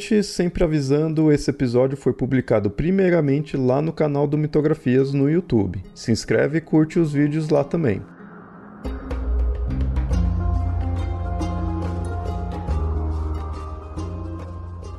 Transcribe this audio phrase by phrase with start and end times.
[0.00, 0.26] Ouvintes!
[0.28, 5.82] Sempre avisando, esse episódio foi publicado primeiramente lá no canal do Mitografias no YouTube.
[5.94, 8.00] Se inscreve e curte os vídeos lá também.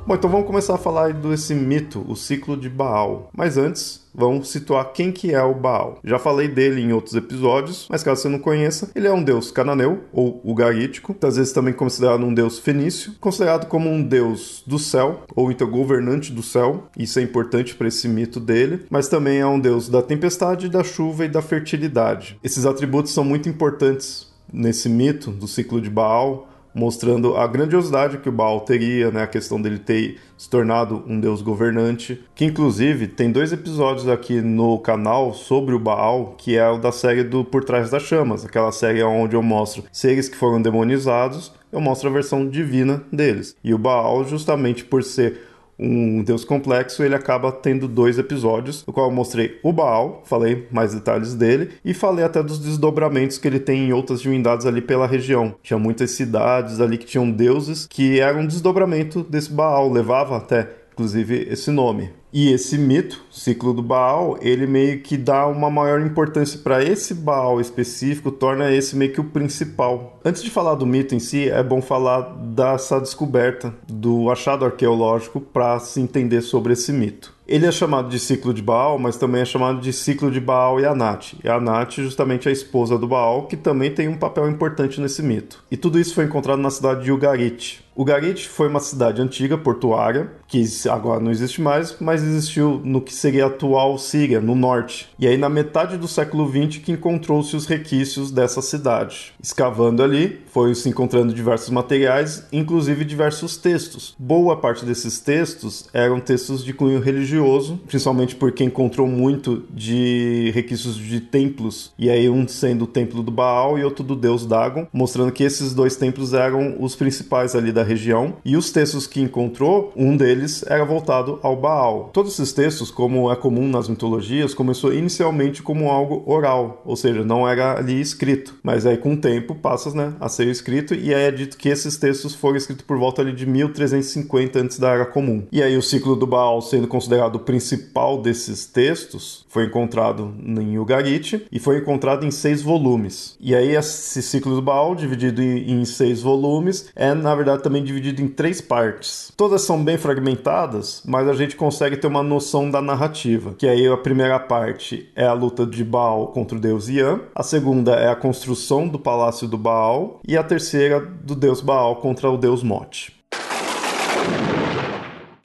[0.04, 3.30] Bom, então vamos começar a falar desse mito, o ciclo de Baal.
[3.32, 6.00] Mas antes, vamos situar quem que é o Baal.
[6.02, 9.52] Já falei dele em outros episódios, mas caso você não conheça, ele é um deus
[9.52, 14.76] cananeu, ou ugarítico, às vezes também considerado um deus fenício, considerado como um deus do
[14.76, 19.38] céu, ou então governante do céu, isso é importante para esse mito dele, mas também
[19.38, 22.36] é um deus da tempestade, da chuva e da fertilidade.
[22.42, 28.28] Esses atributos são muito importantes nesse mito do ciclo de Baal, mostrando a grandiosidade que
[28.28, 29.22] o Baal teria, né?
[29.22, 34.40] A questão dele ter se tornado um deus governante, que inclusive tem dois episódios aqui
[34.40, 38.44] no canal sobre o Baal, que é o da série do Por Trás das Chamas,
[38.44, 43.56] aquela série onde eu mostro seres que foram demonizados, eu mostro a versão divina deles.
[43.62, 48.92] E o Baal, justamente por ser um deus complexo, ele acaba tendo dois episódios, no
[48.92, 53.48] qual eu mostrei o Baal, falei mais detalhes dele, e falei até dos desdobramentos que
[53.48, 55.54] ele tem em outras divindades ali pela região.
[55.62, 60.81] Tinha muitas cidades ali que tinham deuses que eram um desdobramento desse Baal, levava até
[60.92, 62.10] inclusive esse nome.
[62.32, 67.12] E esse mito, ciclo do Baal, ele meio que dá uma maior importância para esse
[67.12, 70.18] Baal específico, torna esse meio que o principal.
[70.24, 75.42] Antes de falar do mito em si, é bom falar dessa descoberta do achado arqueológico
[75.42, 77.34] para se entender sobre esse mito.
[77.46, 80.80] Ele é chamado de ciclo de Baal, mas também é chamado de ciclo de Baal
[80.80, 81.36] e Anat.
[81.44, 85.22] E Anat justamente é a esposa do Baal, que também tem um papel importante nesse
[85.22, 85.62] mito.
[85.70, 87.84] E tudo isso foi encontrado na cidade de Ugarit.
[87.96, 93.12] Ugarit foi uma cidade antiga, portuária, que agora não existe mais, mas existiu no que
[93.12, 95.08] seria a atual Síria, no norte.
[95.18, 99.32] E aí na metade do século XX que encontrou-se os requisitos dessa cidade.
[99.42, 104.14] Escavando ali, foi se encontrando diversos materiais, inclusive diversos textos.
[104.18, 110.50] Boa parte desses textos eram textos de cunho religioso religioso, principalmente porque encontrou muito de
[110.54, 114.46] requisitos de templos, e aí um sendo o templo do Baal e outro do deus
[114.46, 118.34] Dagon, mostrando que esses dois templos eram os principais ali da região.
[118.44, 122.10] E os textos que encontrou, um deles era voltado ao Baal.
[122.12, 127.24] Todos esses textos, como é comum nas mitologias, começou inicialmente como algo oral, ou seja,
[127.24, 131.14] não era ali escrito, mas aí com o tempo passa né, a ser escrito, e
[131.14, 134.90] aí é dito que esses textos foram escritos por volta ali de 1350 antes da
[134.90, 135.44] Era Comum.
[135.50, 140.78] E aí o ciclo do Baal sendo considerado o principal desses textos foi encontrado em
[140.78, 143.36] Ugarit e foi encontrado em seis volumes.
[143.40, 148.20] E aí esse ciclo do Baal, dividido em, seis volumes, é na verdade também dividido
[148.20, 149.32] em três partes.
[149.36, 153.54] Todas são bem fragmentadas, mas a gente consegue ter uma noção da narrativa.
[153.56, 157.44] Que aí a primeira parte é a luta de Baal contra o deus Ian, a
[157.44, 162.28] segunda é a construção do palácio do Baal e a terceira do deus Baal contra
[162.28, 163.16] o deus Mote.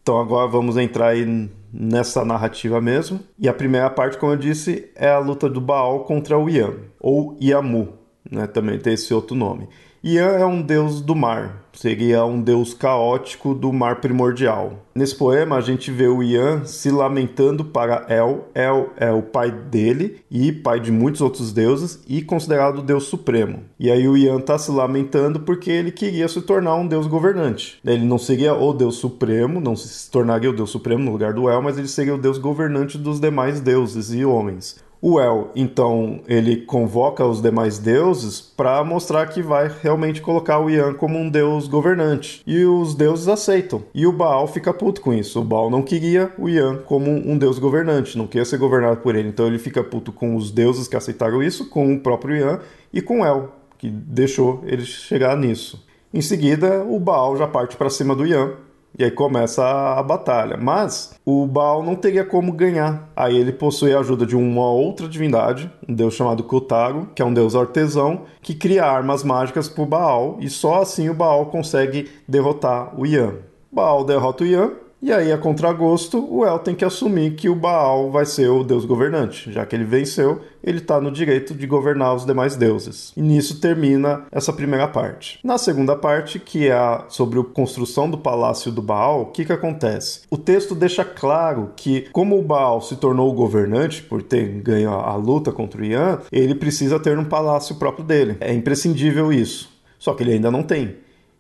[0.02, 3.20] Então agora vamos entrar aí nessa narrativa mesmo.
[3.38, 6.74] E a primeira parte, como eu disse, é a luta do Baal contra o Ian,
[7.00, 7.94] ou Iamu,
[8.32, 8.48] né?
[8.48, 9.68] também tem esse outro nome.
[10.04, 14.86] Ian é um deus do mar, seria um deus caótico do mar primordial.
[14.94, 18.48] Nesse poema a gente vê o Ian se lamentando para El.
[18.54, 23.06] El é o pai dele e pai de muitos outros deuses e considerado o deus
[23.06, 23.64] supremo.
[23.80, 27.80] E aí o Ian está se lamentando porque ele queria se tornar um deus governante.
[27.84, 31.50] Ele não seria o deus supremo, não se tornaria o deus supremo no lugar do
[31.50, 34.78] El, mas ele seria o deus governante dos demais deuses e homens.
[35.00, 40.70] O El, então, ele convoca os demais deuses para mostrar que vai realmente colocar o
[40.70, 42.42] Ian como um deus governante.
[42.48, 43.84] E os deuses aceitam.
[43.94, 45.40] E o Baal fica puto com isso.
[45.40, 49.16] O Baal não queria o Ian como um deus governante, não queria ser governado por
[49.16, 49.30] ele.
[49.30, 52.60] Então ele fica puto com os deuses que aceitaram isso, com o próprio Ian
[52.92, 55.86] e com El, que deixou ele chegar nisso.
[56.12, 58.54] Em seguida, o Baal já parte para cima do Ian
[58.98, 60.58] e aí começa a, a, batalha.
[60.58, 63.10] Mas o Baal não teria como ganhar.
[63.16, 67.26] Aí ele possui a ajuda de uma outra divindade, um deus chamado Kutago, que é
[67.26, 70.38] um deus artesão, que cria armas mágicas para o Baal.
[70.40, 73.36] E só assim o Baal consegue derrotar o Yan.
[73.72, 77.56] Baal derrota o Yan E aí, a contragosto, o El tem que assumir que o
[77.56, 79.52] Baal vai ser o deus governante.
[79.52, 83.14] Já que ele venceu, ele está no direito de governar os demais deuses.
[83.16, 85.40] E nisso termina essa primeira parte.
[85.44, 89.46] Na segunda parte, que é a sobre a construção do palácio do Baal, o que,
[89.46, 90.22] que acontece?
[90.32, 94.90] O texto deixa claro que, como o Baal se tornou o governante, por ter ganho
[94.90, 98.38] a, a luta contra o Ian, ele precisa ter um palácio próprio dele.
[98.40, 99.70] É imprescindível isso.
[100.00, 100.96] Só que ele ainda não tem.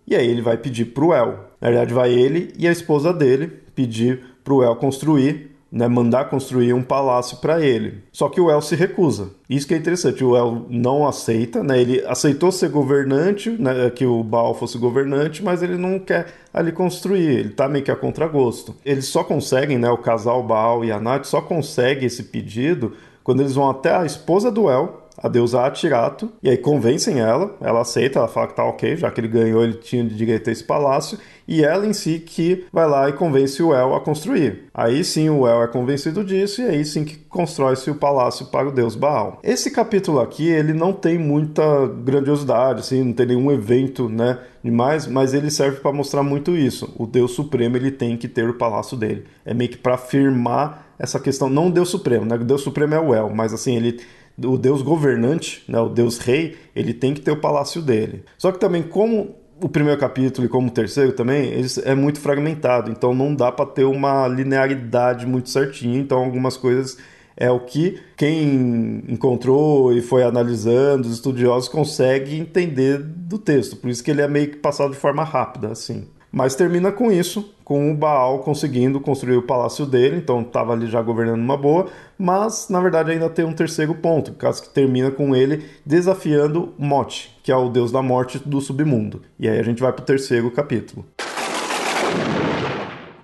[0.05, 1.46] E aí ele vai pedir para o El.
[1.59, 6.29] Na verdade, vai ele e a esposa dele pedir para o El construir, né, mandar
[6.29, 8.03] construir um palácio para ele.
[8.11, 9.31] Só que o El se recusa.
[9.49, 14.05] Isso que é interessante, o El não aceita, né, ele aceitou ser governante, né, que
[14.05, 17.95] o Baal fosse governante, mas ele não quer ali construir, ele tá meio que a
[17.95, 18.75] contragosto.
[18.85, 22.93] Eles só conseguem, né, o casal Baal e a Nath só consegue esse pedido
[23.23, 27.55] quando eles vão até a esposa do El, a deusa Atirato, e aí convencem ela,
[27.59, 30.53] ela aceita, ela fala que tá ok, já que ele ganhou, ele tinha direito a
[30.53, 31.17] esse palácio,
[31.47, 34.65] e ela em si que vai lá e convence o El a construir.
[34.73, 38.67] Aí sim o El é convencido disso, e aí sim que constrói-se o palácio para
[38.67, 39.39] o deus Baal.
[39.43, 45.07] Esse capítulo aqui, ele não tem muita grandiosidade, assim, não tem nenhum evento, né, demais,
[45.07, 46.93] mas ele serve para mostrar muito isso.
[46.97, 49.25] O deus supremo, ele tem que ter o palácio dele.
[49.45, 52.93] É meio que para afirmar essa questão, não o deus supremo, né, o deus supremo
[52.93, 53.99] é o El, mas assim, ele
[54.43, 58.23] o deus governante, né, o deus rei, ele tem que ter o palácio dele.
[58.37, 61.51] Só que também, como o primeiro capítulo e como o terceiro também,
[61.83, 66.97] é muito fragmentado, então não dá para ter uma linearidade muito certinha, então algumas coisas
[67.35, 73.89] é o que quem encontrou e foi analisando, os estudiosos conseguem entender do texto, por
[73.89, 76.07] isso que ele é meio que passado de forma rápida, assim.
[76.37, 80.85] Mas termina com isso, com o Baal conseguindo construir o palácio dele, então estava ali
[80.85, 85.09] já governando uma boa, mas na verdade ainda tem um terceiro ponto, causa que termina
[85.09, 89.23] com ele desafiando Mot, que é o deus da morte do submundo.
[89.39, 91.03] E aí a gente vai para o terceiro capítulo.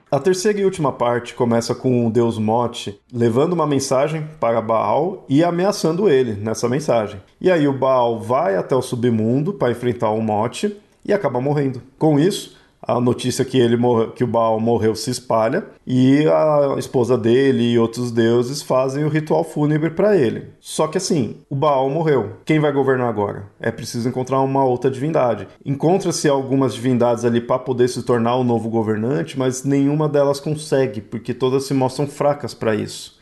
[0.09, 5.23] A terceira e última parte começa com o deus Mot levando uma mensagem para Baal
[5.29, 7.21] e ameaçando ele nessa mensagem.
[7.39, 10.75] E aí o Baal vai até o submundo para enfrentar o Mot
[11.05, 11.79] e acaba morrendo.
[11.99, 16.75] Com isso, a notícia que ele morre, que o Baal morreu se espalha e a
[16.77, 20.49] esposa dele e outros deuses fazem o ritual fúnebre para ele.
[20.59, 22.37] Só que assim, o Baal morreu.
[22.45, 23.47] Quem vai governar agora?
[23.59, 25.47] É preciso encontrar uma outra divindade.
[25.65, 30.99] Encontra-se algumas divindades ali para poder se tornar o novo governante, mas nenhuma delas consegue,
[30.99, 33.17] porque todas se mostram fracas para isso.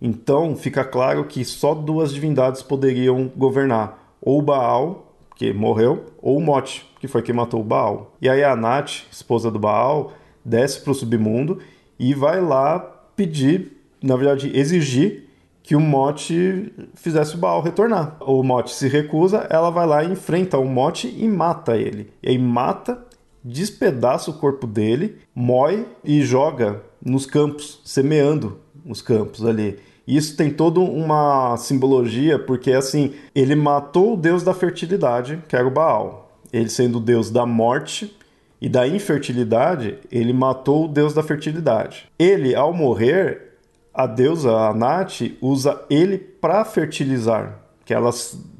[0.00, 6.88] Então, fica claro que só duas divindades poderiam governar: ou Baal que morreu, ou Mote,
[7.00, 8.14] que foi quem matou o Baal.
[8.20, 10.12] E aí a Nath, esposa do Baal,
[10.44, 11.58] desce para o submundo
[11.98, 12.78] e vai lá
[13.16, 13.72] pedir,
[14.02, 15.24] na verdade, exigir
[15.62, 18.16] que o Mote fizesse o Baal retornar.
[18.20, 22.12] O Mote se recusa, ela vai lá e enfrenta o Mote e mata ele.
[22.22, 23.02] E aí mata,
[23.42, 29.78] despedaça o corpo dele, moe e joga nos campos, semeando os campos ali.
[30.06, 35.66] Isso tem toda uma simbologia, porque assim, ele matou o deus da fertilidade, que era
[35.66, 36.38] o Baal.
[36.52, 38.14] Ele sendo o deus da morte
[38.60, 42.06] e da infertilidade, ele matou o deus da fertilidade.
[42.18, 43.54] Ele, ao morrer,
[43.92, 48.10] a deusa, a Nath, usa ele para fertilizar, que ela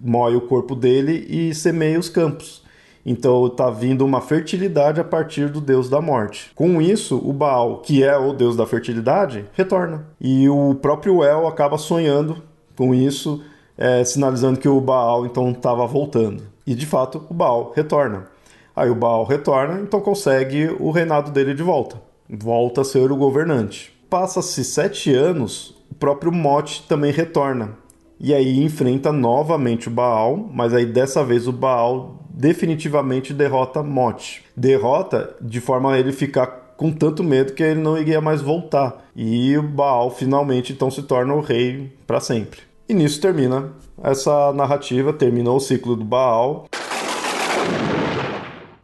[0.00, 2.63] moe o corpo dele e semeia os campos.
[3.04, 6.50] Então está vindo uma fertilidade a partir do deus da morte.
[6.54, 10.06] Com isso, o Baal, que é o deus da fertilidade, retorna.
[10.20, 12.42] E o próprio El acaba sonhando
[12.76, 13.42] com isso,
[13.76, 16.42] é, sinalizando que o Baal então estava voltando.
[16.66, 18.26] E de fato, o Baal retorna.
[18.74, 22.00] Aí o Baal retorna, então consegue o reinado dele de volta.
[22.28, 23.92] Volta a ser o governante.
[24.08, 27.76] Passa-se sete anos, o próprio Mote também retorna.
[28.18, 34.42] E aí enfrenta novamente o Baal, mas aí dessa vez o Baal definitivamente derrota Mot.
[34.56, 39.04] Derrota de forma a ele ficar com tanto medo que ele não iria mais voltar.
[39.14, 42.60] E o Baal finalmente então se torna o rei para sempre.
[42.88, 46.66] E nisso termina essa narrativa, terminou o ciclo do Baal.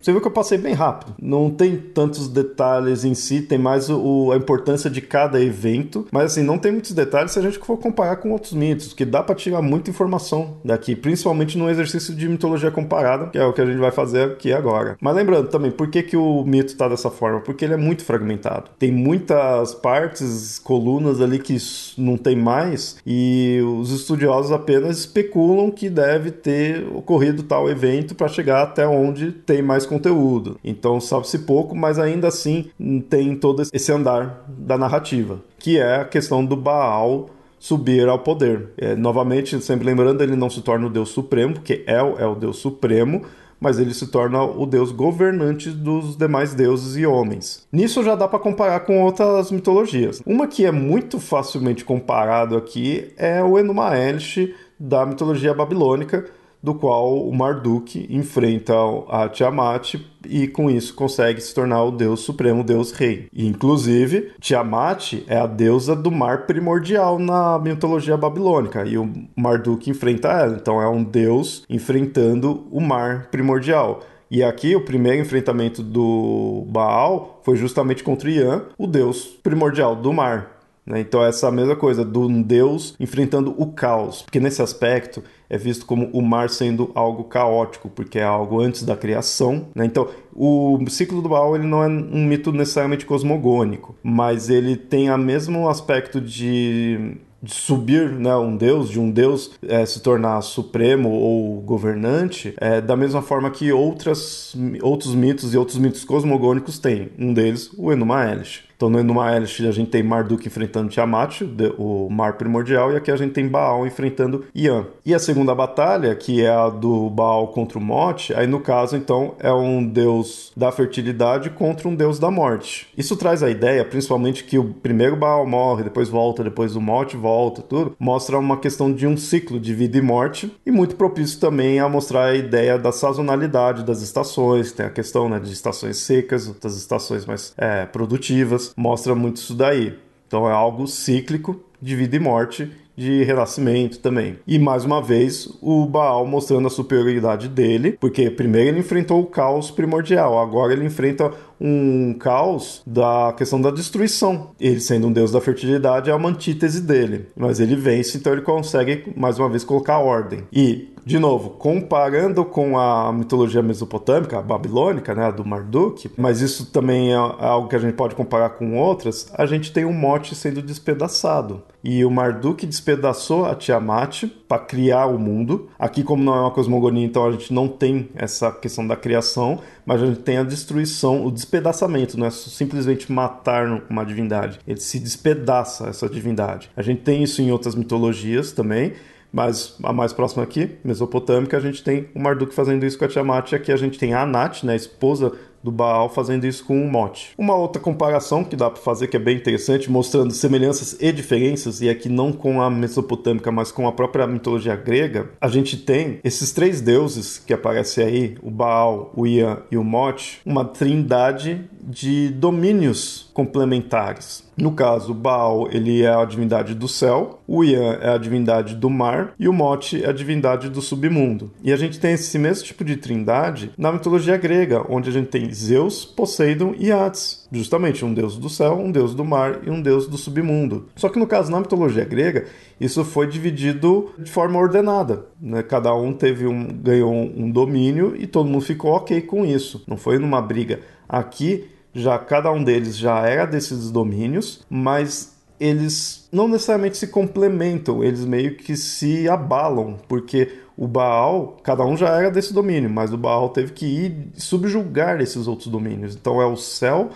[0.01, 1.15] Você viu que eu passei bem rápido.
[1.21, 6.07] Não tem tantos detalhes em si, tem mais o, a importância de cada evento.
[6.11, 9.05] Mas assim, não tem muitos detalhes se a gente for comparar com outros mitos, que
[9.05, 13.53] dá para tirar muita informação daqui, principalmente no exercício de mitologia comparada, que é o
[13.53, 14.97] que a gente vai fazer aqui agora.
[15.01, 17.41] Mas lembrando também, por que, que o mito tá dessa forma?
[17.41, 18.71] Porque ele é muito fragmentado.
[18.79, 21.57] Tem muitas partes, colunas ali que
[21.99, 28.29] não tem mais, e os estudiosos apenas especulam que deve ter ocorrido tal evento para
[28.29, 30.59] chegar até onde tem mais conteúdo.
[30.65, 32.71] Então sabe-se pouco, mas ainda assim
[33.11, 37.29] tem todo esse andar da narrativa, que é a questão do Baal
[37.59, 38.71] subir ao poder.
[38.79, 42.35] É, novamente, sempre lembrando, ele não se torna o Deus Supremo, porque El é o
[42.35, 43.23] Deus Supremo,
[43.61, 47.67] mas ele se torna o deus governante dos demais deuses e homens.
[47.71, 50.23] Nisso já dá para comparar com outras mitologias.
[50.25, 56.25] Uma que é muito facilmente comparado aqui é o Enuma Elish da mitologia babilônica,
[56.63, 58.75] do qual o Marduk enfrenta
[59.09, 59.95] a Tiamat
[60.29, 63.29] e com isso consegue se tornar o deus supremo, o deus rei.
[63.33, 69.89] E, inclusive, Tiamat é a deusa do mar primordial na mitologia babilônica e o Marduk
[69.89, 70.57] enfrenta ela.
[70.61, 74.01] Então é um deus enfrentando o mar primordial.
[74.31, 80.13] E aqui o primeiro enfrentamento do Baal foi justamente contra Ian, o deus primordial do
[80.13, 80.61] mar.
[80.87, 81.01] Né?
[81.01, 86.09] Então, essa mesma coisa do Deus enfrentando o caos, porque nesse aspecto é visto como
[86.13, 89.67] o mar sendo algo caótico, porque é algo antes da criação.
[89.75, 89.85] Né?
[89.85, 95.11] Então, o ciclo do Baal ele não é um mito necessariamente cosmogônico, mas ele tem
[95.11, 100.41] o mesmo aspecto de de subir né, um deus, de um deus é, se tornar
[100.43, 106.79] supremo ou governante, é, da mesma forma que outras, outros mitos e outros mitos cosmogônicos
[106.79, 107.11] têm.
[107.19, 108.70] Um deles, o Enuma Elish.
[108.81, 111.43] Então, no Enuma Elish, a gente tem Marduk enfrentando Tiamat,
[111.77, 114.87] o mar primordial, e aqui a gente tem Baal enfrentando Ian.
[115.05, 118.97] E a segunda batalha, que é a do Baal contra o Mote, aí no caso,
[118.97, 122.89] então, é um deus da fertilidade contra um deus da morte.
[122.97, 127.19] Isso traz a ideia, principalmente, que o primeiro Baal morre, depois volta, depois o Mote
[127.19, 131.39] volta, tudo, mostra uma questão de um ciclo de vida e morte, e muito propício
[131.39, 135.99] também a mostrar a ideia da sazonalidade das estações, tem a questão né, de estações
[135.99, 139.95] secas, outras estações mais é, produtivas, mostra muito isso daí.
[140.27, 144.39] Então é algo cíclico de vida e morte, de renascimento também.
[144.47, 149.27] E mais uma vez, o Baal mostrando a superioridade dele, porque primeiro ele enfrentou o
[149.27, 154.51] caos primordial, agora ele enfrenta um caos da questão da destruição.
[154.59, 158.43] Ele sendo um deus da fertilidade é uma antítese dele, mas ele vence, então ele
[158.43, 160.45] consegue mais uma vez colocar ordem.
[160.53, 166.41] E de novo, comparando com a mitologia mesopotâmica, a babilônica, né, a do Marduk, mas
[166.41, 169.93] isso também é algo que a gente pode comparar com outras, a gente tem um
[169.93, 171.63] mote sendo despedaçado.
[171.83, 175.69] E o Marduk despedaçou a Tiamat para criar o mundo.
[175.79, 179.61] Aqui, como não é uma cosmogonia, então a gente não tem essa questão da criação,
[179.91, 184.61] mas a gente tem a destruição, o despedaçamento, não é simplesmente matar uma divindade.
[184.65, 186.71] Ele se despedaça essa divindade.
[186.77, 188.93] A gente tem isso em outras mitologias também.
[189.33, 193.09] Mas a mais próxima aqui, mesopotâmica, a gente tem o Marduk fazendo isso com a
[193.09, 196.65] Tiamat, e aqui a gente tem a Anat, né, a esposa do Baal fazendo isso
[196.65, 197.33] com o Mote.
[197.37, 201.81] Uma outra comparação que dá para fazer que é bem interessante, mostrando semelhanças e diferenças,
[201.81, 206.21] e aqui não com a mesopotâmica, mas com a própria mitologia grega, a gente tem
[206.25, 211.65] esses três deuses que aparecem aí, o Baal, o Ian e o Mote, uma trindade
[211.83, 214.49] de domínios complementares.
[214.57, 218.91] No caso, Baal ele é a divindade do céu, o Ian é a divindade do
[218.91, 221.51] mar e o Mote é a divindade do submundo.
[221.65, 225.29] E a gente tem esse mesmo tipo de trindade na mitologia grega, onde a gente
[225.29, 227.47] tem Zeus, Poseidon e Hades.
[227.51, 230.89] Justamente um deus do céu, um deus do mar e um deus do submundo.
[230.97, 232.47] Só que no caso, na mitologia grega,
[232.81, 235.27] isso foi dividido de forma ordenada.
[235.41, 235.63] Né?
[235.63, 239.83] Cada um teve um, ganhou um domínio e todo mundo ficou ok com isso.
[239.87, 240.81] Não foi numa briga.
[241.09, 248.03] Aqui, já cada um deles já era desses domínios, mas eles não necessariamente se complementam,
[248.03, 250.51] eles meio que se abalam, porque
[250.81, 255.21] o Baal, cada um já era desse domínio, mas o Baal teve que ir subjugar
[255.21, 256.17] esses outros domínios.
[256.17, 257.11] Então é o céu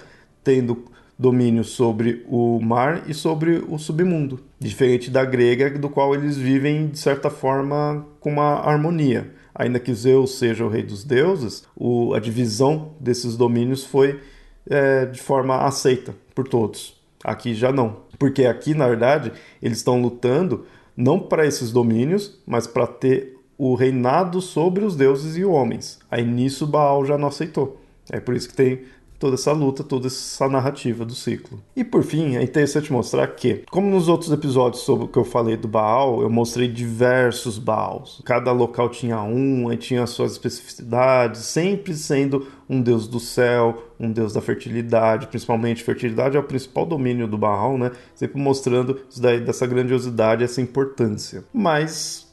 [0.44, 0.84] tendo
[1.18, 6.88] domínio sobre o mar e sobre o submundo, diferente da grega, do qual eles vivem
[6.88, 9.32] de certa forma com uma harmonia.
[9.54, 14.20] Ainda que Zeus seja o rei dos deuses, o, a divisão desses domínios foi
[14.68, 17.00] é, de forma aceita por todos.
[17.24, 22.66] Aqui já não, porque aqui na verdade eles estão lutando não para esses domínios, mas
[22.66, 25.98] para ter o reinado sobre os deuses e homens.
[26.10, 27.80] Aí nisso Baal já não aceitou.
[28.10, 28.82] É por isso que tem
[29.24, 31.58] toda essa luta, toda essa narrativa do ciclo.
[31.74, 35.24] E por fim, é interessante mostrar que, como nos outros episódios sobre o que eu
[35.24, 38.20] falei do Baal, eu mostrei diversos Baals.
[38.24, 44.12] Cada local tinha um, e tinha suas especificidades, sempre sendo um deus do céu, um
[44.12, 47.92] deus da fertilidade, principalmente fertilidade é o principal domínio do Baal, né?
[48.14, 51.44] Sempre mostrando isso daí, dessa grandiosidade, essa importância.
[51.50, 52.24] Mas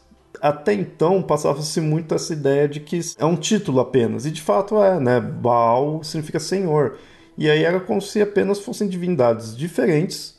[0.42, 4.82] até então passava-se muito essa ideia de que é um título apenas, e de fato
[4.82, 5.20] é, né?
[5.20, 6.98] Baal significa senhor.
[7.38, 10.38] E aí era como se apenas fossem divindades diferentes,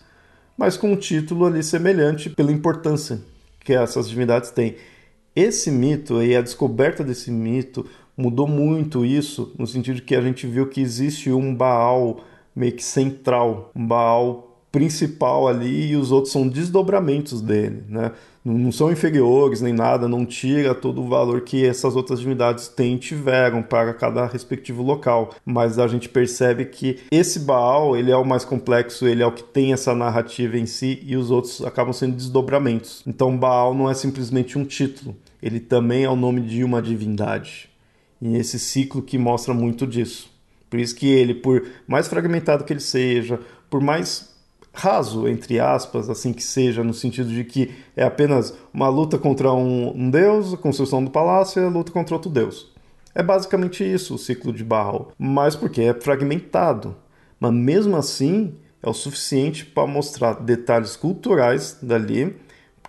[0.57, 3.21] mas com um título ali semelhante pela importância
[3.61, 4.77] que essas divindades têm.
[5.35, 10.21] Esse mito e a descoberta desse mito mudou muito isso, no sentido de que a
[10.21, 12.21] gente viu que existe um Baal
[12.55, 18.13] meio que central, um Baal principal ali e os outros são desdobramentos dele, né?
[18.45, 22.97] Não são inferiores nem nada, não tira todo o valor que essas outras divindades têm
[22.97, 28.25] tiveram para cada respectivo local, mas a gente percebe que esse Baal, ele é o
[28.25, 31.93] mais complexo, ele é o que tem essa narrativa em si e os outros acabam
[31.93, 33.05] sendo desdobramentos.
[33.07, 37.71] Então Baal não é simplesmente um título, ele também é o nome de uma divindade.
[38.21, 40.31] E esse ciclo que mostra muito disso.
[40.69, 43.39] Por isso que ele, por mais fragmentado que ele seja,
[43.71, 44.32] por mais
[44.73, 49.53] raso, entre aspas, assim que seja, no sentido de que é apenas uma luta contra
[49.53, 52.73] um, um deus, a construção do palácio e a luta contra outro deus.
[53.15, 56.97] É basicamente isso o ciclo de Baal, mas porque é fragmentado.
[57.39, 62.35] Mas mesmo assim, é o suficiente para mostrar detalhes culturais dali,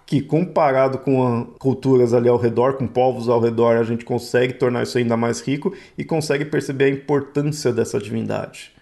[0.05, 4.83] que comparado com culturas ali ao redor, com povos ao redor, a gente consegue tornar
[4.83, 8.72] isso ainda mais rico e consegue perceber a importância dessa divindade.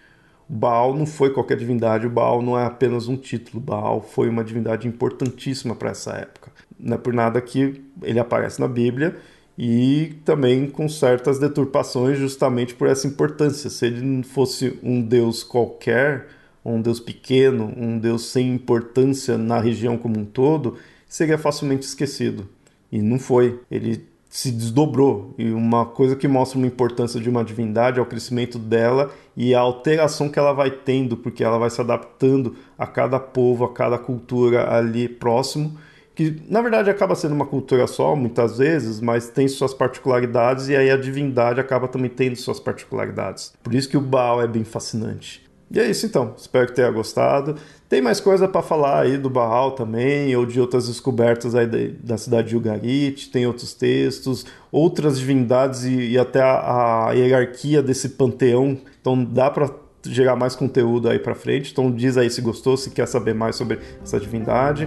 [0.54, 4.86] Baal não foi qualquer divindade, Baal não é apenas um título, Baal foi uma divindade
[4.86, 6.52] importantíssima para essa época.
[6.78, 9.16] Não é por nada que ele aparece na Bíblia
[9.56, 13.70] e também com certas deturpações, justamente por essa importância.
[13.70, 16.28] Se ele não fosse um deus qualquer,
[16.62, 20.76] um deus pequeno, um deus sem importância na região como um todo,
[21.08, 22.46] seria facilmente esquecido.
[22.90, 23.58] E não foi.
[23.70, 25.34] Ele se desdobrou.
[25.36, 29.54] E uma coisa que mostra uma importância de uma divindade é o crescimento dela e
[29.54, 33.72] a alteração que ela vai tendo, porque ela vai se adaptando a cada povo, a
[33.74, 35.76] cada cultura ali próximo,
[36.14, 40.74] que na verdade acaba sendo uma cultura só, muitas vezes, mas tem suas particularidades e
[40.74, 43.52] aí a divindade acaba também tendo suas particularidades.
[43.62, 45.42] Por isso que o Baal é bem fascinante.
[45.72, 47.56] E é isso então, espero que tenha gostado.
[47.88, 52.18] Tem mais coisa para falar aí do Baal também, ou de outras descobertas aí da,
[52.18, 58.10] cidade de Ugarit, tem outros textos, outras divindades e, e até a, a, hierarquia desse
[58.10, 58.78] panteão.
[59.00, 59.70] Então dá para
[60.04, 61.72] gerar mais conteúdo aí para frente.
[61.72, 64.86] Então diz aí se gostou, se quer saber mais sobre essa divindade.